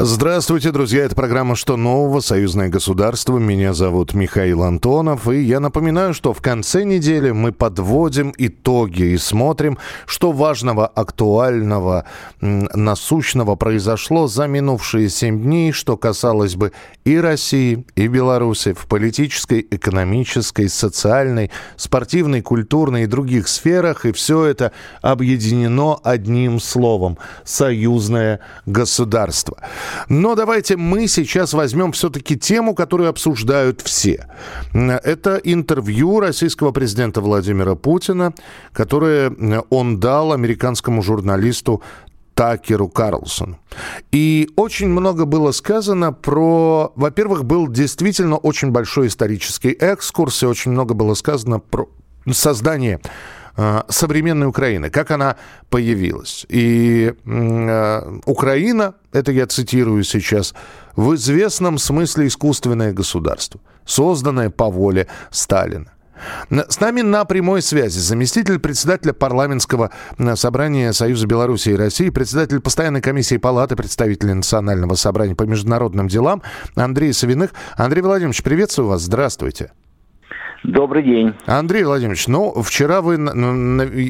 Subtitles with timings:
[0.00, 1.06] Здравствуйте, друзья.
[1.06, 2.20] Это программа «Что нового?
[2.20, 3.38] Союзное государство».
[3.38, 5.28] Меня зовут Михаил Антонов.
[5.28, 9.76] И я напоминаю, что в конце недели мы подводим итоги и смотрим,
[10.06, 12.04] что важного, актуального,
[12.40, 16.70] насущного произошло за минувшие семь дней, что касалось бы
[17.04, 24.06] и России, и Беларуси в политической, экономической, социальной, спортивной, культурной и других сферах.
[24.06, 24.70] И все это
[25.02, 29.58] объединено одним словом– союзное государство.
[30.08, 34.26] Но давайте мы сейчас возьмем все-таки тему, которую обсуждают все.
[34.72, 38.32] Это интервью российского президента Владимира Путина,
[38.72, 39.30] которое
[39.70, 41.82] он дал американскому журналисту
[42.34, 43.58] Такеру Карлсону.
[44.12, 46.92] И очень много было сказано про...
[46.94, 51.88] Во-первых, был действительно очень большой исторический экскурс, и очень много было сказано про
[52.30, 53.37] создание Э,
[53.88, 55.36] современной Украины, как она
[55.68, 56.46] появилась.
[56.48, 60.54] И э, Украина, это я цитирую сейчас,
[60.96, 65.92] в известном смысле искусственное государство, созданное по воле Сталина.
[66.50, 72.60] С нами на прямой связи заместитель председателя парламентского э, собрания Союза Беларуси и России, председатель
[72.60, 76.42] постоянной комиссии Палаты представителей Национального собрания по международным делам
[76.74, 77.50] Андрей Савиных.
[77.76, 79.72] Андрей Владимирович, приветствую вас, здравствуйте.
[80.64, 81.34] Добрый день.
[81.46, 83.16] Андрей Владимирович, ну, вчера вы,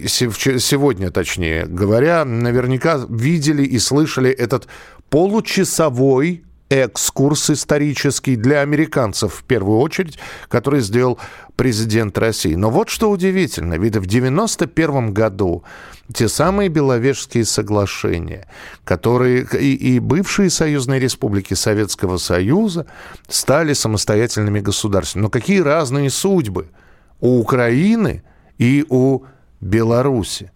[0.06, 4.66] сегодня точнее говоря, наверняка видели и слышали этот
[5.10, 11.18] получасовой экскурс исторический для американцев в первую очередь, который сделал
[11.56, 12.54] президент России.
[12.54, 15.64] Но вот что удивительно, ведь в 91 году
[16.12, 18.48] те самые Беловежские соглашения,
[18.84, 22.86] которые и, и бывшие союзные республики Советского Союза
[23.28, 25.22] стали самостоятельными государствами.
[25.22, 26.68] Но какие разные судьбы
[27.20, 28.22] у Украины
[28.58, 29.22] и у
[29.60, 30.52] Беларуси.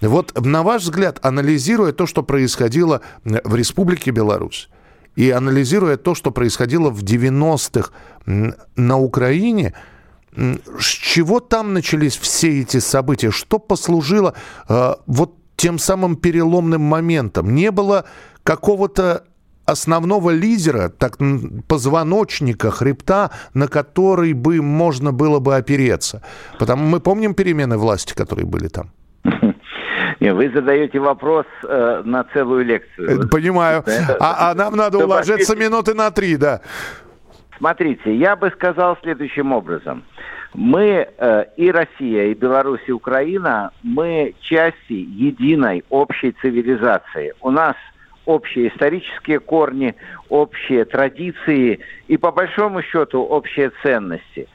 [0.00, 4.68] Вот на ваш взгляд, анализируя то, что происходило в Республике Беларусь,
[5.16, 7.90] и анализируя то, что происходило в 90-х
[8.26, 9.74] на Украине,
[10.36, 13.30] с чего там начались все эти события?
[13.30, 14.34] Что послужило
[14.68, 17.54] э, вот тем самым переломным моментом?
[17.54, 18.04] Не было
[18.42, 19.24] какого-то
[19.64, 21.18] основного лидера, так
[21.68, 26.22] позвоночника, хребта, на который бы можно было бы опереться.
[26.58, 28.90] Потому мы помним перемены власти, которые были там.
[30.32, 33.24] Вы задаете вопрос э, на целую лекцию.
[33.24, 33.84] Э, понимаю.
[34.20, 36.60] А, а нам надо уложиться минуты на три, да.
[37.58, 40.04] Смотрите, я бы сказал следующим образом.
[40.54, 47.34] Мы э, и Россия, и Беларусь, и Украина, мы части единой общей цивилизации.
[47.40, 47.74] У нас
[48.24, 49.94] общие исторические корни,
[50.28, 54.48] общие традиции и, по большому счету, общие ценности.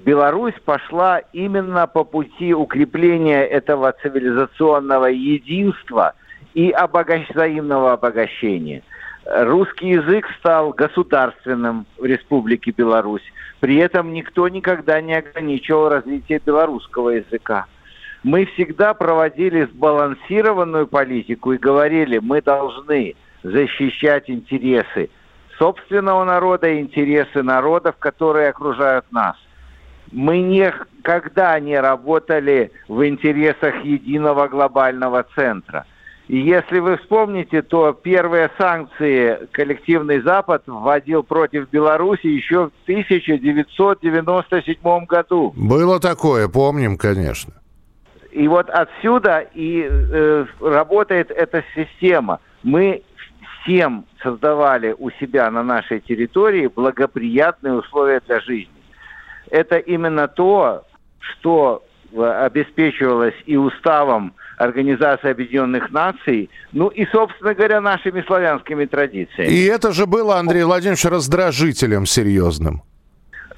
[0.00, 6.14] Беларусь пошла именно по пути укрепления этого цивилизационного единства
[6.54, 7.28] и обогащ...
[7.28, 8.82] взаимного обогащения.
[9.26, 13.22] Русский язык стал государственным в Республике Беларусь.
[13.60, 17.66] При этом никто никогда не ограничивал развитие белорусского языка.
[18.24, 25.10] Мы всегда проводили сбалансированную политику и говорили, мы должны защищать интересы
[25.58, 29.36] собственного народа и интересы народов, которые окружают нас–
[30.12, 35.86] мы никогда не работали в интересах единого глобального центра.
[36.28, 45.04] И если вы вспомните, то первые санкции коллективный Запад вводил против Беларуси еще в 1997
[45.06, 45.52] году.
[45.56, 47.54] Было такое, помним, конечно.
[48.30, 52.40] И вот отсюда и э, работает эта система.
[52.62, 53.02] Мы
[53.62, 58.81] всем создавали у себя на нашей территории благоприятные условия для жизни
[59.52, 60.84] это именно то,
[61.20, 69.50] что э, обеспечивалось и уставом Организации Объединенных Наций, ну и, собственно говоря, нашими славянскими традициями.
[69.50, 72.82] И это же было, Андрей Владимирович, раздражителем серьезным.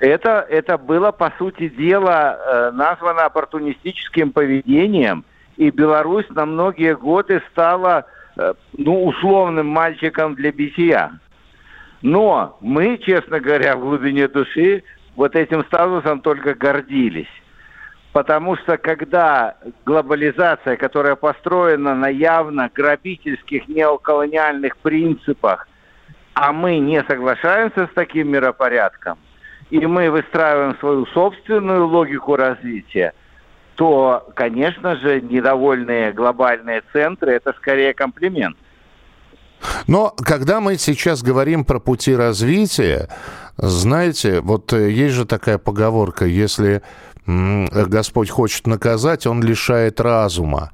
[0.01, 5.25] Это, это было, по сути дела, э, названо оппортунистическим поведением,
[5.57, 8.07] и Беларусь на многие годы стала,
[8.37, 11.13] э, ну, условным мальчиком для бития.
[12.03, 14.83] Но мы, честно говоря, в глубине души
[15.17, 17.29] вот этим статусом только гордились.
[18.13, 25.69] Потому что когда глобализация, которая построена на явно грабительских неоколониальных принципах,
[26.35, 29.19] а мы не соглашаемся с таким миропорядком,
[29.71, 33.15] и мы выстраиваем свою собственную логику развития,
[33.75, 38.57] то, конечно же, недовольные глобальные центры– это скорее комплимент.
[39.87, 43.09] Но когда мы сейчас говорим про пути развития,
[43.57, 46.83] знаете, вот э, есть же такая поговорка, если
[47.27, 50.73] Господь хочет наказать, он лишает разума.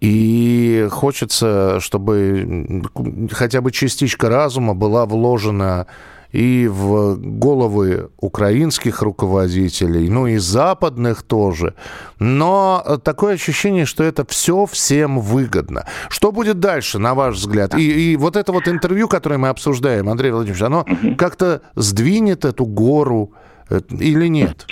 [0.00, 2.82] И хочется, чтобы
[3.30, 5.86] хотя бы частичка разума была вложена
[6.32, 11.74] и в головы украинских руководителей, ну и западных тоже.
[12.18, 15.84] Но такое ощущение, что это все всем выгодно.
[16.08, 17.74] Что будет дальше, на ваш взгляд?
[17.74, 20.86] И, и вот это вот интервью, которое мы обсуждаем, Андрей Владимирович, оно
[21.16, 23.32] как-то сдвинет эту гору
[23.68, 24.66] э, или нет?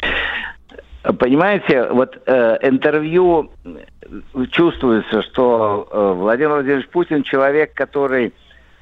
[1.02, 3.50] Понимаете, вот э, интервью
[4.50, 8.34] чувствуется, что э, Владимир Владимирович Путин человек, который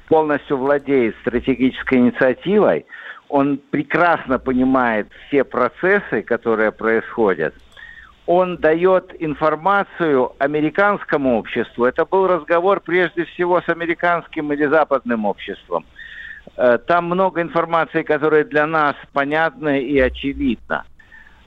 [0.09, 2.85] полностью владеет стратегической инициативой,
[3.29, 7.53] он прекрасно понимает все процессы, которые происходят.
[8.25, 11.85] Он дает информацию американскому обществу.
[11.85, 15.85] Это был разговор прежде всего с американским или западным обществом.
[16.57, 20.85] Э, там много информации, которая для нас понятна и очевидна.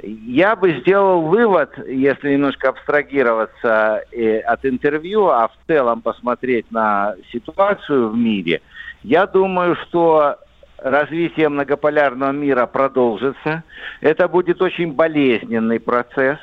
[0.02, 7.14] Я бы сделал вывод, если немножко абстрагироваться э, от интервью, а в целом посмотреть на
[7.30, 8.62] ситуацию в мире,
[9.04, 10.38] я думаю, что
[10.78, 13.62] развитие многополярного мира продолжится.
[14.00, 16.38] Это будет очень болезненный процесс.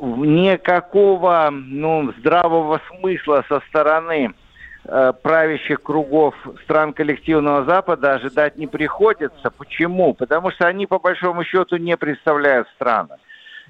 [0.00, 4.34] Никакого ну, здравого смысла со стороны
[5.22, 6.34] правящих кругов
[6.64, 9.50] стран коллективного Запада ожидать не приходится.
[9.50, 10.14] Почему?
[10.14, 13.16] Потому что они, по большому счету, не представляют страны.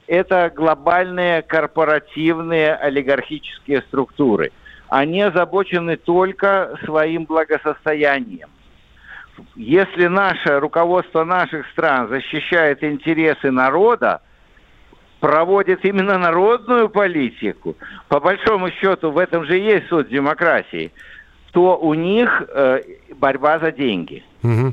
[0.06, 4.52] Это глобальные корпоративные олигархические структуры.
[4.88, 8.50] Они озабочены только своим благосостоянием.
[9.54, 14.20] Если наше руководство наших стран защищает интересы народа,
[15.26, 17.74] проводит именно народную политику,
[18.06, 20.92] по большому счету в этом же есть суть демократии,
[21.50, 22.80] то у них э,
[23.16, 24.22] борьба за деньги.
[24.44, 24.72] Угу.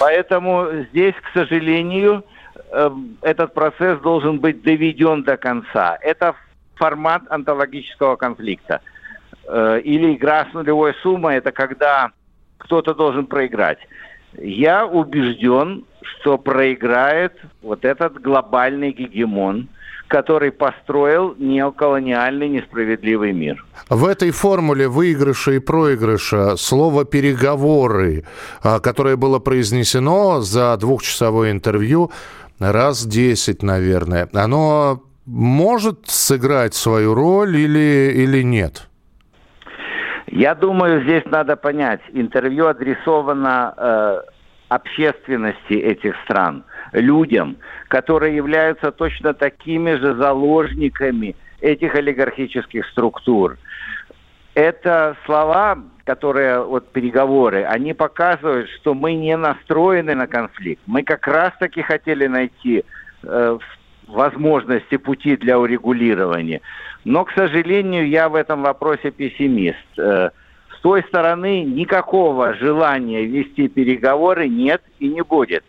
[0.00, 2.24] Поэтому здесь, к сожалению,
[2.72, 2.90] э,
[3.20, 5.98] этот процесс должен быть доведен до конца.
[6.00, 6.34] Это
[6.76, 8.80] формат онтологического конфликта.
[9.46, 12.10] Э, или игра с нулевой суммой, это когда
[12.56, 13.80] кто-то должен проиграть.
[14.38, 19.68] Я убежден, что проиграет вот этот глобальный гегемон,
[20.14, 23.64] который построил неоколониальный несправедливый мир.
[23.90, 28.22] В этой формуле выигрыша и проигрыша слово «переговоры»,
[28.62, 32.12] а, которое было произнесено за двухчасовое интервью,
[32.60, 38.88] раз десять, наверное, оно может сыграть свою роль или, или нет?
[40.28, 44.20] Я думаю, здесь надо понять, интервью адресовано э,
[44.68, 47.56] общественности этих стран, людям,
[47.88, 53.56] которые являются точно такими же заложниками этих олигархических структур.
[54.54, 60.82] Это слова, которые, вот переговоры, они показывают, что мы не настроены на конфликт.
[60.86, 62.84] Мы как раз-таки хотели найти
[63.24, 63.58] э,
[64.06, 66.60] возможности, пути для урегулирования.
[67.04, 69.98] Но, к сожалению, я в этом вопросе пессимист.
[70.84, 75.64] Той стороны никакого желания вести переговоры нет и не будет.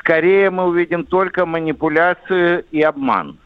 [0.00, 3.38] Скорее мы увидим только манипуляцию и обман.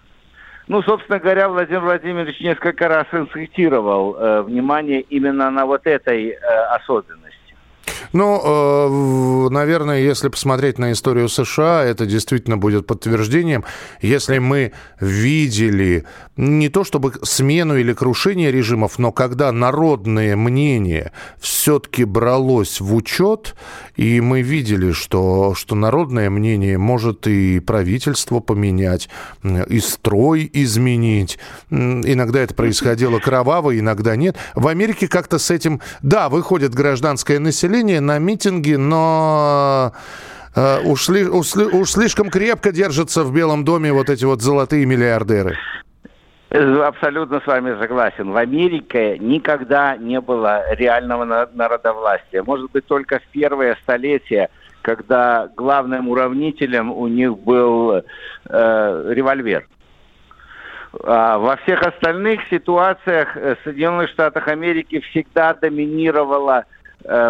[0.67, 6.37] Ну, собственно говоря, Владимир Владимирович несколько раз инсектировал э, внимание именно на вот этой э,
[6.75, 7.30] особенности.
[8.13, 13.65] Ну, э, наверное, если посмотреть на историю США, это действительно будет подтверждением.
[14.03, 16.05] Если мы видели
[16.37, 23.55] не то чтобы смену или крушение режимов, но когда народное мнение все-таки бралось в учет,
[23.97, 29.09] и мы видели, что, что народное мнение может и правительство поменять,
[29.45, 31.39] и строй изменить.
[31.71, 34.37] Иногда это происходило кроваво, иногда нет.
[34.55, 39.93] В Америке как-то с этим, да, выходит гражданское население, на митинги, но
[40.57, 45.57] э, уж, уж, уж слишком крепко держатся в Белом доме вот эти вот золотые миллиардеры.
[46.51, 48.33] Абсолютно с вами согласен.
[48.33, 52.43] В Америке никогда не было реального народовластия.
[52.43, 54.49] Может быть, только в первое столетие,
[54.83, 58.03] когда главным уравнителем у них был э,
[59.15, 59.69] револьвер.
[61.05, 66.80] А во всех остальных ситуациях в Соединенных Штатах Америки всегда доминировала Э,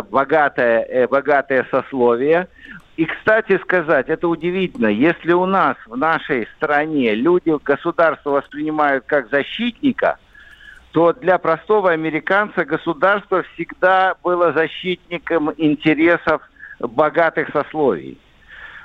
[0.02, 2.48] богатое, э, богатое сословие.
[2.96, 9.30] И, кстати сказать, это удивительно, если у нас в нашей стране люди государство воспринимают как
[9.30, 10.18] защитника,
[10.92, 16.42] то для простого американца государство всегда было защитником интересов
[16.80, 18.18] богатых сословий.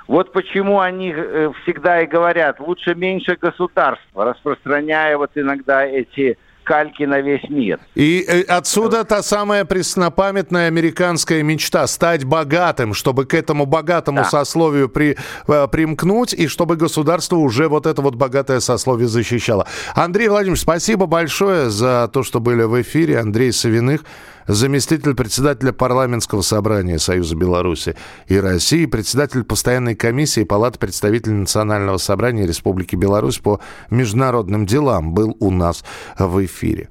[0.06, 7.04] Вот почему они э, всегда и говорят, лучше меньше государства, распространяя вот иногда эти кальки
[7.04, 7.78] на весь мир.
[7.94, 14.24] И э, отсюда та самая преснопамятная американская мечта стать богатым, чтобы к этому богатому да.
[14.24, 15.16] сословию при,
[15.48, 19.66] э, примкнуть, и чтобы государство уже вот это вот богатое сословие защищало.
[19.94, 23.20] Андрей Владимирович, спасибо большое за то, что были в эфире.
[23.20, 24.04] Андрей Савиных,
[24.46, 32.46] заместитель председателя парламентского собрания Союза Беларуси и России, председатель постоянной комиссии Палаты представителей Национального собрания
[32.46, 33.60] Республики Беларусь по
[33.90, 35.84] международным делам был у нас
[36.18, 36.88] в эфире.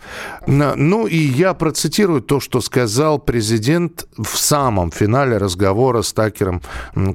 [0.47, 6.61] Ну и я процитирую то, что сказал президент в самом финале разговора с Такером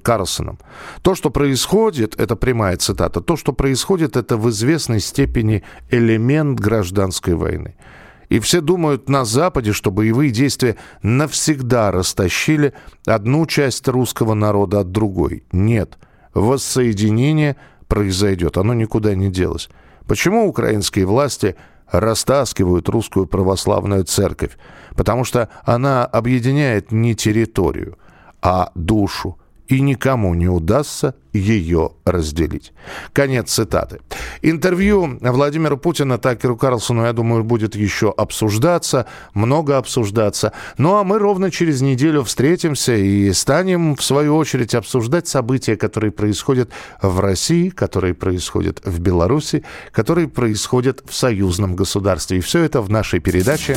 [0.02, 0.58] Карлсоном.
[1.02, 7.34] То, что происходит, это прямая цитата, то, что происходит, это в известной степени элемент гражданской
[7.34, 7.74] войны.
[8.30, 12.72] И все думают на Западе, что боевые действия навсегда растащили
[13.04, 15.44] одну часть русского народа от другой.
[15.50, 15.98] Нет.
[16.32, 17.56] Воссоединение
[17.88, 18.56] произойдет.
[18.56, 19.68] Оно никуда не делось.
[20.06, 21.56] Почему украинские власти
[21.90, 24.56] растаскивают русскую православную церковь?
[24.96, 27.98] Потому что она объединяет не территорию,
[28.40, 29.38] а душу,
[29.70, 32.72] и никому не удастся ее разделить.
[33.12, 34.00] Конец цитаты.
[34.42, 40.52] Интервью Владимира Путина Такеру Карлсону, я думаю, будет еще обсуждаться, много обсуждаться.
[40.76, 46.10] Ну а мы ровно через неделю встретимся и станем, в свою очередь, обсуждать события, которые
[46.10, 52.38] происходят в России, которые происходят в Беларуси, которые происходят в союзном государстве.
[52.38, 53.76] И все это в нашей передаче